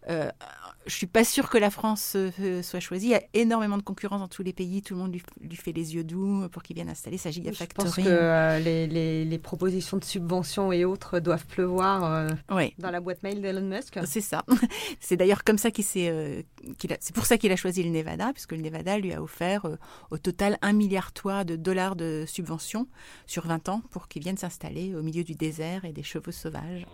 Euh, 0.08 0.30
je 0.86 0.94
suis 0.94 1.06
pas 1.06 1.24
sûre 1.24 1.48
que 1.48 1.58
la 1.58 1.70
France 1.70 2.16
euh, 2.16 2.62
soit 2.62 2.80
choisie. 2.80 3.06
Il 3.06 3.10
y 3.10 3.14
a 3.14 3.22
énormément 3.34 3.76
de 3.76 3.82
concurrence 3.82 4.20
dans 4.20 4.28
tous 4.28 4.42
les 4.42 4.52
pays. 4.52 4.82
Tout 4.82 4.94
le 4.94 5.00
monde 5.00 5.12
lui, 5.40 5.56
fait 5.56 5.72
les 5.72 5.94
yeux 5.94 6.04
doux 6.04 6.48
pour 6.50 6.62
qu'il 6.62 6.76
vienne 6.76 6.88
installer 6.88 7.18
sa 7.18 7.30
gigafactory. 7.30 7.88
Je 7.88 7.96
pense 7.96 8.04
que 8.04 8.10
euh, 8.10 8.58
les, 8.58 9.38
propositions 9.38 9.96
de 9.96 10.04
subventions 10.04 10.72
et 10.72 10.84
autres 10.84 11.20
doivent 11.20 11.46
pleuvoir 11.46 12.04
euh, 12.04 12.28
dans 12.78 12.90
la 12.90 13.00
boîte 13.00 13.22
mail 13.22 13.40
d'Elon 13.40 13.62
Musk. 13.62 13.98
C'est 14.06 14.20
ça. 14.20 14.44
C'est 15.00 15.16
d'ailleurs 15.16 15.44
comme 15.44 15.58
ça 15.58 15.70
qu'il 15.70 15.84
s'est. 15.84 16.44
c'est 17.00 17.14
pour 17.14 17.26
ça 17.26 17.36
qu'il 17.36 17.52
a 17.52 17.56
choisi 17.56 17.82
le 17.82 17.90
Nevada, 17.90 18.32
puisque 18.32 18.52
le 18.52 18.62
Nevada 18.62 18.98
lui 18.98 19.12
a 19.12 19.22
offert 19.22 19.66
au 20.10 20.18
total 20.18 20.58
un 20.62 20.72
milliard 20.72 21.12
de 21.44 21.56
dollars 21.56 21.96
de 21.96 22.24
subventions 22.26 22.86
sur 23.26 23.46
20 23.46 23.68
ans 23.68 23.82
pour 23.90 24.08
qu'il 24.08 24.22
vienne 24.22 24.36
s'installer 24.36 24.94
au 24.94 25.02
milieu 25.02 25.24
du 25.24 25.34
désert 25.34 25.84
et 25.84 25.92
des 25.92 26.02
chevaux 26.02 26.32
sauvages. 26.32 26.86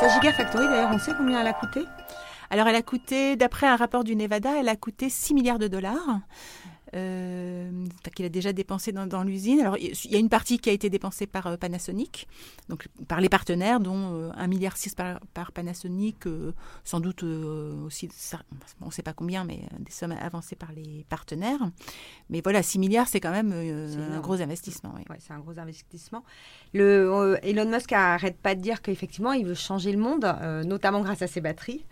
Sa 0.00 0.08
Gigafactory, 0.08 0.66
d'ailleurs, 0.66 0.90
on 0.94 0.98
sait 0.98 1.12
combien 1.14 1.42
elle 1.42 1.46
a 1.46 1.52
coûté. 1.52 1.84
Alors, 2.48 2.66
elle 2.66 2.74
a 2.74 2.80
coûté, 2.80 3.36
d'après 3.36 3.66
un 3.66 3.76
rapport 3.76 4.02
du 4.02 4.16
Nevada, 4.16 4.58
elle 4.58 4.70
a 4.70 4.76
coûté 4.76 5.10
6 5.10 5.34
milliards 5.34 5.58
de 5.58 5.68
dollars 5.68 6.20
qu'il 6.92 8.24
a 8.24 8.28
déjà 8.28 8.52
dépensé 8.52 8.92
dans, 8.92 9.22
l'usine. 9.22 9.60
Alors, 9.60 9.76
il 9.78 10.10
y 10.10 10.16
a 10.16 10.18
une 10.18 10.28
partie 10.28 10.58
qui 10.58 10.70
a 10.70 10.72
été 10.72 10.90
dépensée 10.90 11.26
par 11.26 11.46
euh, 11.46 11.56
Panasonic, 11.56 12.26
donc 12.68 12.88
par 13.06 13.20
les 13.20 13.28
partenaires, 13.28 13.80
dont 13.80 14.14
euh, 14.14 14.30
1,6 14.32 14.48
milliard 14.48 14.74
par, 14.96 15.20
par 15.32 15.52
Panasonic, 15.52 16.26
euh, 16.26 16.52
sans 16.84 17.00
doute 17.00 17.22
aussi, 17.22 18.08
on 18.80 18.86
ne 18.86 18.90
sait 18.90 19.02
pas 19.02 19.12
combien, 19.12 19.44
mais 19.44 19.60
des 19.78 19.92
sommes 19.92 20.12
avancées 20.12 20.56
par 20.56 20.72
les 20.72 21.04
partenaires. 21.08 21.70
Mais 22.28 22.40
voilà, 22.42 22.62
6 22.62 22.78
milliards, 22.78 23.08
c'est 23.08 23.20
quand 23.20 23.32
même 23.32 23.52
un 23.52 24.20
gros 24.20 24.40
investissement. 24.40 24.92
Oui. 24.96 25.04
c'est 25.20 25.32
un 25.32 25.38
gros 25.38 25.58
investissement. 25.58 26.24
Le, 26.74 27.38
Elon 27.42 27.70
Musk 27.70 27.92
n'arrête 27.92 28.38
pas 28.38 28.54
de 28.54 28.60
dire 28.60 28.82
qu'effectivement, 28.82 29.32
il 29.32 29.46
veut 29.46 29.54
changer 29.54 29.92
le 29.92 29.98
monde, 29.98 30.24
notamment 30.64 31.02
grâce 31.02 31.22
à 31.22 31.26
ses 31.26 31.40
batteries. 31.40 31.84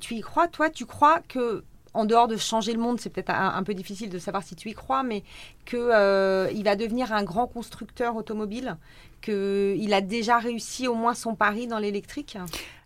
tu 0.00 0.14
y 0.14 0.20
crois, 0.20 0.48
toi 0.48 0.70
Tu 0.70 0.86
crois 0.86 1.20
que 1.20 1.64
en 1.94 2.04
dehors 2.04 2.28
de 2.28 2.36
changer 2.36 2.72
le 2.72 2.80
monde, 2.80 3.00
c'est 3.00 3.10
peut-être 3.10 3.30
un, 3.30 3.62
peu 3.62 3.74
difficile 3.74 4.10
de 4.10 4.18
savoir 4.18 4.42
si 4.42 4.56
tu 4.56 4.68
y 4.68 4.74
crois, 4.74 5.02
mais 5.02 5.22
qu'il 5.64 5.78
euh, 5.78 6.50
va 6.64 6.76
devenir 6.76 7.12
un 7.12 7.22
grand 7.22 7.46
constructeur 7.46 8.16
automobile, 8.16 8.76
qu'il 9.22 9.94
a 9.94 10.00
déjà 10.00 10.38
réussi 10.38 10.88
au 10.88 10.94
moins 10.94 11.14
son 11.14 11.34
pari 11.34 11.66
dans 11.66 11.78
l'électrique 11.78 12.36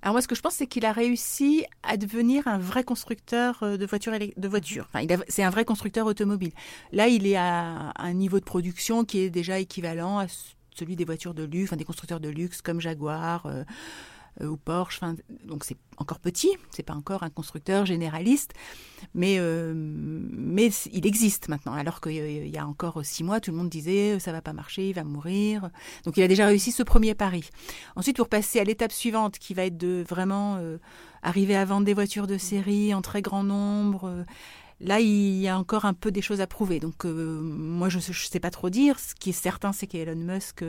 alors 0.02 0.14
moi, 0.14 0.22
ce 0.22 0.28
que 0.28 0.36
je 0.36 0.40
pense, 0.40 0.54
c'est 0.54 0.66
qu'il 0.66 0.86
a 0.86 0.92
réussi 0.92 1.64
à 1.82 1.96
devenir 1.96 2.46
un 2.46 2.58
vrai 2.58 2.84
constructeur 2.84 3.62
euh, 3.62 3.76
de 3.76 3.84
voitures. 3.84 4.12
De 4.36 4.48
voitures. 4.48 4.88
Enfin, 4.94 5.04
c'est 5.28 5.42
un 5.42 5.50
vrai 5.50 5.64
constructeur 5.64 6.06
automobile. 6.06 6.52
Là, 6.92 7.08
il 7.08 7.26
est 7.26 7.36
à 7.36 7.92
un 7.96 8.12
niveau 8.12 8.38
de 8.38 8.44
production 8.44 9.04
qui 9.04 9.18
est 9.18 9.30
déjà 9.30 9.58
équivalent 9.58 10.18
à 10.18 10.26
celui 10.74 10.94
des 10.94 11.04
voitures 11.04 11.34
de 11.34 11.42
luxe, 11.42 11.70
enfin, 11.70 11.76
des 11.76 11.84
constructeurs 11.84 12.20
de 12.20 12.28
luxe 12.28 12.62
comme 12.62 12.80
Jaguar. 12.80 13.46
Euh, 13.46 13.64
ou 14.42 14.56
Porsche. 14.56 15.00
donc 15.44 15.64
c'est 15.64 15.76
encore 15.96 16.20
petit, 16.20 16.50
c'est 16.70 16.82
pas 16.82 16.94
encore 16.94 17.22
un 17.22 17.30
constructeur 17.30 17.84
généraliste, 17.84 18.52
mais, 19.14 19.36
euh, 19.38 19.72
mais 19.74 20.70
il 20.92 21.06
existe 21.06 21.48
maintenant. 21.48 21.72
Alors 21.72 22.00
qu'il 22.00 22.48
y 22.48 22.58
a 22.58 22.66
encore 22.66 23.00
six 23.04 23.24
mois, 23.24 23.40
tout 23.40 23.50
le 23.50 23.56
monde 23.56 23.68
disait 23.68 24.18
ça 24.18 24.32
va 24.32 24.40
pas 24.40 24.52
marcher, 24.52 24.88
il 24.88 24.94
va 24.94 25.04
mourir. 25.04 25.70
Donc 26.04 26.16
il 26.16 26.22
a 26.22 26.28
déjà 26.28 26.46
réussi 26.46 26.72
ce 26.72 26.82
premier 26.82 27.14
pari. 27.14 27.48
Ensuite, 27.96 28.16
pour 28.16 28.28
passer 28.28 28.60
à 28.60 28.64
l'étape 28.64 28.92
suivante, 28.92 29.38
qui 29.38 29.54
va 29.54 29.64
être 29.64 29.76
de 29.76 30.04
vraiment 30.08 30.56
euh, 30.56 30.78
arriver 31.22 31.56
à 31.56 31.64
vendre 31.64 31.84
des 31.84 31.94
voitures 31.94 32.26
de 32.26 32.38
série 32.38 32.94
en 32.94 33.02
très 33.02 33.22
grand 33.22 33.42
nombre. 33.42 34.24
Là, 34.80 35.00
il 35.00 35.40
y 35.40 35.48
a 35.48 35.58
encore 35.58 35.84
un 35.84 35.94
peu 35.94 36.12
des 36.12 36.22
choses 36.22 36.40
à 36.40 36.46
prouver. 36.46 36.78
Donc, 36.78 37.04
moi, 37.04 37.88
je 37.88 37.96
ne 37.96 38.02
sais 38.12 38.38
pas 38.38 38.50
trop 38.50 38.70
dire. 38.70 39.00
Ce 39.00 39.16
qui 39.16 39.30
est 39.30 39.32
certain, 39.32 39.72
c'est 39.72 39.88
qu'Elon 39.88 40.14
Musk 40.14 40.62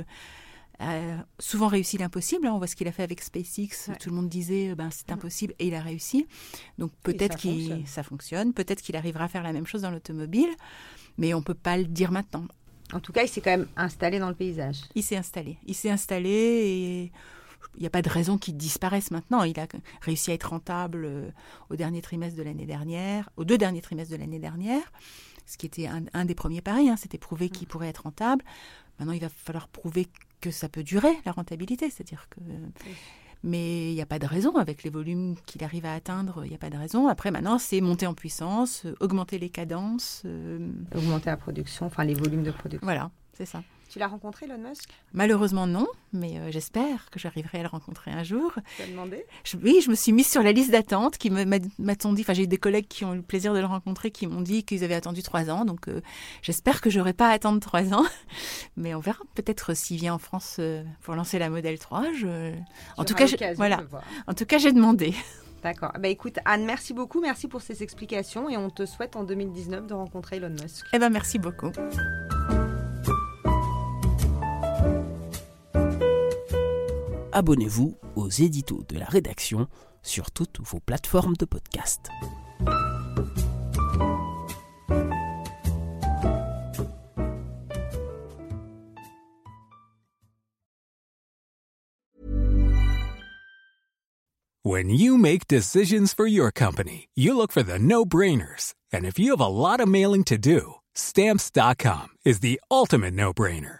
a 0.79 1.25
souvent 1.39 1.67
réussi 1.67 1.97
l'impossible. 1.97 2.47
Hein. 2.47 2.53
On 2.53 2.57
voit 2.57 2.67
ce 2.67 2.75
qu'il 2.75 2.87
a 2.87 2.91
fait 2.91 3.03
avec 3.03 3.21
SpaceX. 3.21 3.91
Tout 3.99 4.09
le 4.09 4.15
monde 4.15 4.29
disait 4.29 4.73
ben, 4.75 4.89
c'est 4.91 5.09
mm. 5.09 5.13
impossible 5.13 5.53
et 5.59 5.67
il 5.67 5.75
a 5.75 5.81
réussi. 5.81 6.27
Donc 6.77 6.91
peut-être 7.03 7.37
que 7.37 7.85
ça 7.85 8.03
fonctionne. 8.03 8.53
Peut-être 8.53 8.81
qu'il 8.81 8.95
arrivera 8.95 9.25
à 9.25 9.27
faire 9.27 9.43
la 9.43 9.53
même 9.53 9.67
chose 9.67 9.81
dans 9.81 9.91
l'automobile, 9.91 10.49
mais 11.17 11.33
on 11.33 11.41
peut 11.41 11.53
pas 11.53 11.77
le 11.77 11.85
dire 11.85 12.11
maintenant. 12.11 12.45
En 12.93 12.99
tout 12.99 13.11
cas, 13.11 13.23
il 13.23 13.27
s'est 13.27 13.41
quand 13.41 13.51
même 13.51 13.67
installé 13.75 14.17
dans 14.17 14.29
le 14.29 14.35
paysage. 14.35 14.81
Il 14.95 15.03
s'est 15.03 15.17
installé. 15.17 15.57
Il 15.67 15.75
s'est 15.75 15.91
installé 15.91 16.29
et 16.29 17.11
il 17.75 17.81
n'y 17.81 17.87
a 17.87 17.91
pas 17.91 18.01
de 18.01 18.09
raison 18.09 18.37
qu'il 18.37 18.57
disparaisse 18.57 19.11
maintenant. 19.11 19.43
Il 19.43 19.59
a 19.59 19.67
réussi 20.01 20.31
à 20.31 20.33
être 20.33 20.49
rentable 20.49 21.05
euh, 21.05 21.29
au 21.69 21.75
dernier 21.75 22.01
trimestre 22.01 22.37
de 22.37 22.43
l'année 22.43 22.65
dernière, 22.65 23.29
aux 23.37 23.45
deux 23.45 23.57
derniers 23.57 23.81
trimestres 23.81 24.13
de 24.13 24.17
l'année 24.17 24.39
dernière, 24.39 24.91
ce 25.45 25.57
qui 25.57 25.65
était 25.65 25.87
un, 25.87 26.25
des 26.25 26.35
premiers 26.35 26.61
paris. 26.61 26.89
Hein. 26.89 26.95
C'était 26.97 27.17
prouvé 27.17 27.45
mm. 27.45 27.49
qu'il 27.49 27.67
pourrait 27.67 27.89
être 27.89 28.03
rentable. 28.03 28.43
Maintenant, 28.97 29.13
il 29.13 29.21
va 29.21 29.29
falloir 29.29 29.67
prouver 29.67 30.07
que 30.39 30.51
ça 30.51 30.69
peut 30.69 30.83
durer, 30.83 31.17
la 31.25 31.31
rentabilité. 31.31 31.89
C'est-à-dire 31.89 32.27
que. 32.29 32.39
Mais 33.41 33.91
il 33.91 33.95
n'y 33.95 34.01
a 34.01 34.05
pas 34.05 34.19
de 34.19 34.25
raison, 34.25 34.57
avec 34.57 34.83
les 34.83 34.89
volumes 34.89 35.35
qu'il 35.45 35.63
arrive 35.63 35.85
à 35.85 35.93
atteindre, 35.93 36.41
il 36.43 36.49
n'y 36.49 36.55
a 36.55 36.57
pas 36.57 36.69
de 36.69 36.77
raison. 36.77 37.07
Après, 37.07 37.31
maintenant, 37.31 37.57
c'est 37.57 37.79
monter 37.79 38.05
en 38.05 38.13
puissance, 38.13 38.85
euh, 38.85 38.95
augmenter 38.99 39.39
les 39.39 39.49
cadences. 39.49 40.23
Euh, 40.25 40.69
augmenter 40.93 41.29
la 41.29 41.37
production, 41.37 41.85
enfin 41.85 42.03
les 42.03 42.15
volumes 42.15 42.43
de 42.43 42.51
production. 42.51 42.85
Voilà, 42.85 43.11
c'est 43.39 43.45
ça. 43.45 43.63
Tu 43.87 43.99
l'as 43.99 44.07
rencontré, 44.07 44.45
Elon 44.45 44.57
Musk? 44.57 44.89
Malheureusement, 45.13 45.65
non, 45.65 45.87
mais 46.11 46.37
euh, 46.37 46.51
j'espère 46.51 47.09
que 47.09 47.19
j'arriverai 47.19 47.59
à 47.59 47.63
le 47.63 47.69
rencontrer 47.69 48.11
un 48.11 48.23
jour. 48.23 48.51
Tu 48.75 48.83
as 48.83 48.87
demandé? 48.87 49.25
Oui, 49.63 49.79
je 49.81 49.89
me 49.89 49.95
suis 49.95 50.11
mise 50.11 50.29
sur 50.29 50.43
la 50.43 50.51
liste 50.51 50.71
d'attente 50.71 51.17
qui 51.17 51.29
m'a 51.29 51.57
dit, 51.57 51.71
enfin 51.79 52.33
j'ai 52.33 52.43
eu 52.43 52.47
des 52.47 52.57
collègues 52.57 52.87
qui 52.87 53.05
ont 53.05 53.13
eu 53.13 53.17
le 53.17 53.23
plaisir 53.23 53.53
de 53.53 53.59
le 53.59 53.65
rencontrer 53.65 54.11
qui 54.11 54.27
m'ont 54.27 54.41
dit 54.41 54.65
qu'ils 54.65 54.83
avaient 54.83 54.93
attendu 54.93 55.23
trois 55.23 55.49
ans, 55.49 55.63
donc 55.63 55.87
euh, 55.87 56.01
j'espère 56.41 56.81
que 56.81 56.89
j'aurai 56.89 57.13
pas 57.13 57.29
à 57.29 57.31
attendre 57.31 57.61
trois 57.61 57.93
ans, 57.93 58.05
mais 58.77 58.93
on 58.93 58.99
verra 58.99 59.23
peut-être 59.35 59.73
s'il 59.73 59.97
vient 59.97 60.15
en 60.15 60.19
France 60.19 60.57
euh, 60.59 60.83
pour 61.01 61.15
lancer 61.15 61.39
la 61.39 61.49
modèle 61.49 61.79
3. 61.79 62.03
En, 62.97 63.05
tout 63.05 63.15
cas, 63.15 63.25
voilà. 63.55 63.81
en 64.27 64.33
tout 64.33 64.45
cas, 64.45 64.57
j'ai 64.57 64.73
demandé. 64.73 65.13
D'accord. 65.63 65.91
Bah 65.99 66.07
écoute, 66.09 66.37
Anne, 66.45 66.65
merci 66.65 66.93
beaucoup. 66.93 67.21
Merci 67.21 67.47
pour 67.47 67.61
ces 67.61 67.83
explications 67.83 68.49
et 68.49 68.57
on 68.57 68.69
te 68.69 68.85
souhaite 68.85 69.15
en 69.15 69.23
2019 69.23 69.87
de 69.87 69.93
rencontrer 69.93 70.37
Elon 70.37 70.49
Musk. 70.49 70.85
Eh 70.93 70.99
ben, 70.99 71.09
merci 71.09 71.39
beaucoup. 71.39 71.71
Abonnez-vous 77.39 77.97
aux 78.17 78.29
éditos 78.29 78.83
de 78.89 78.99
la 78.99 79.05
rédaction 79.05 79.67
sur 80.03 80.29
toutes 80.31 80.59
vos 80.59 80.81
plateformes 80.81 81.37
de 81.37 81.45
podcast. 81.45 82.09
When 94.63 94.89
you 94.89 95.17
make 95.17 95.47
decisions 95.47 96.13
for 96.13 96.27
your 96.27 96.51
company, 96.51 97.07
you 97.15 97.33
look 97.33 97.53
for 97.53 97.63
the 97.63 97.79
no-brainers. 97.79 98.73
And 98.91 99.05
if 99.05 99.17
you 99.17 99.31
have 99.31 99.39
a 99.39 99.47
lot 99.47 99.79
of 99.79 99.87
mailing 99.87 100.25
to 100.25 100.37
do, 100.37 100.75
stamps.com 100.93 102.09
is 102.25 102.41
the 102.41 102.59
ultimate 102.69 103.13
no-brainer. 103.13 103.79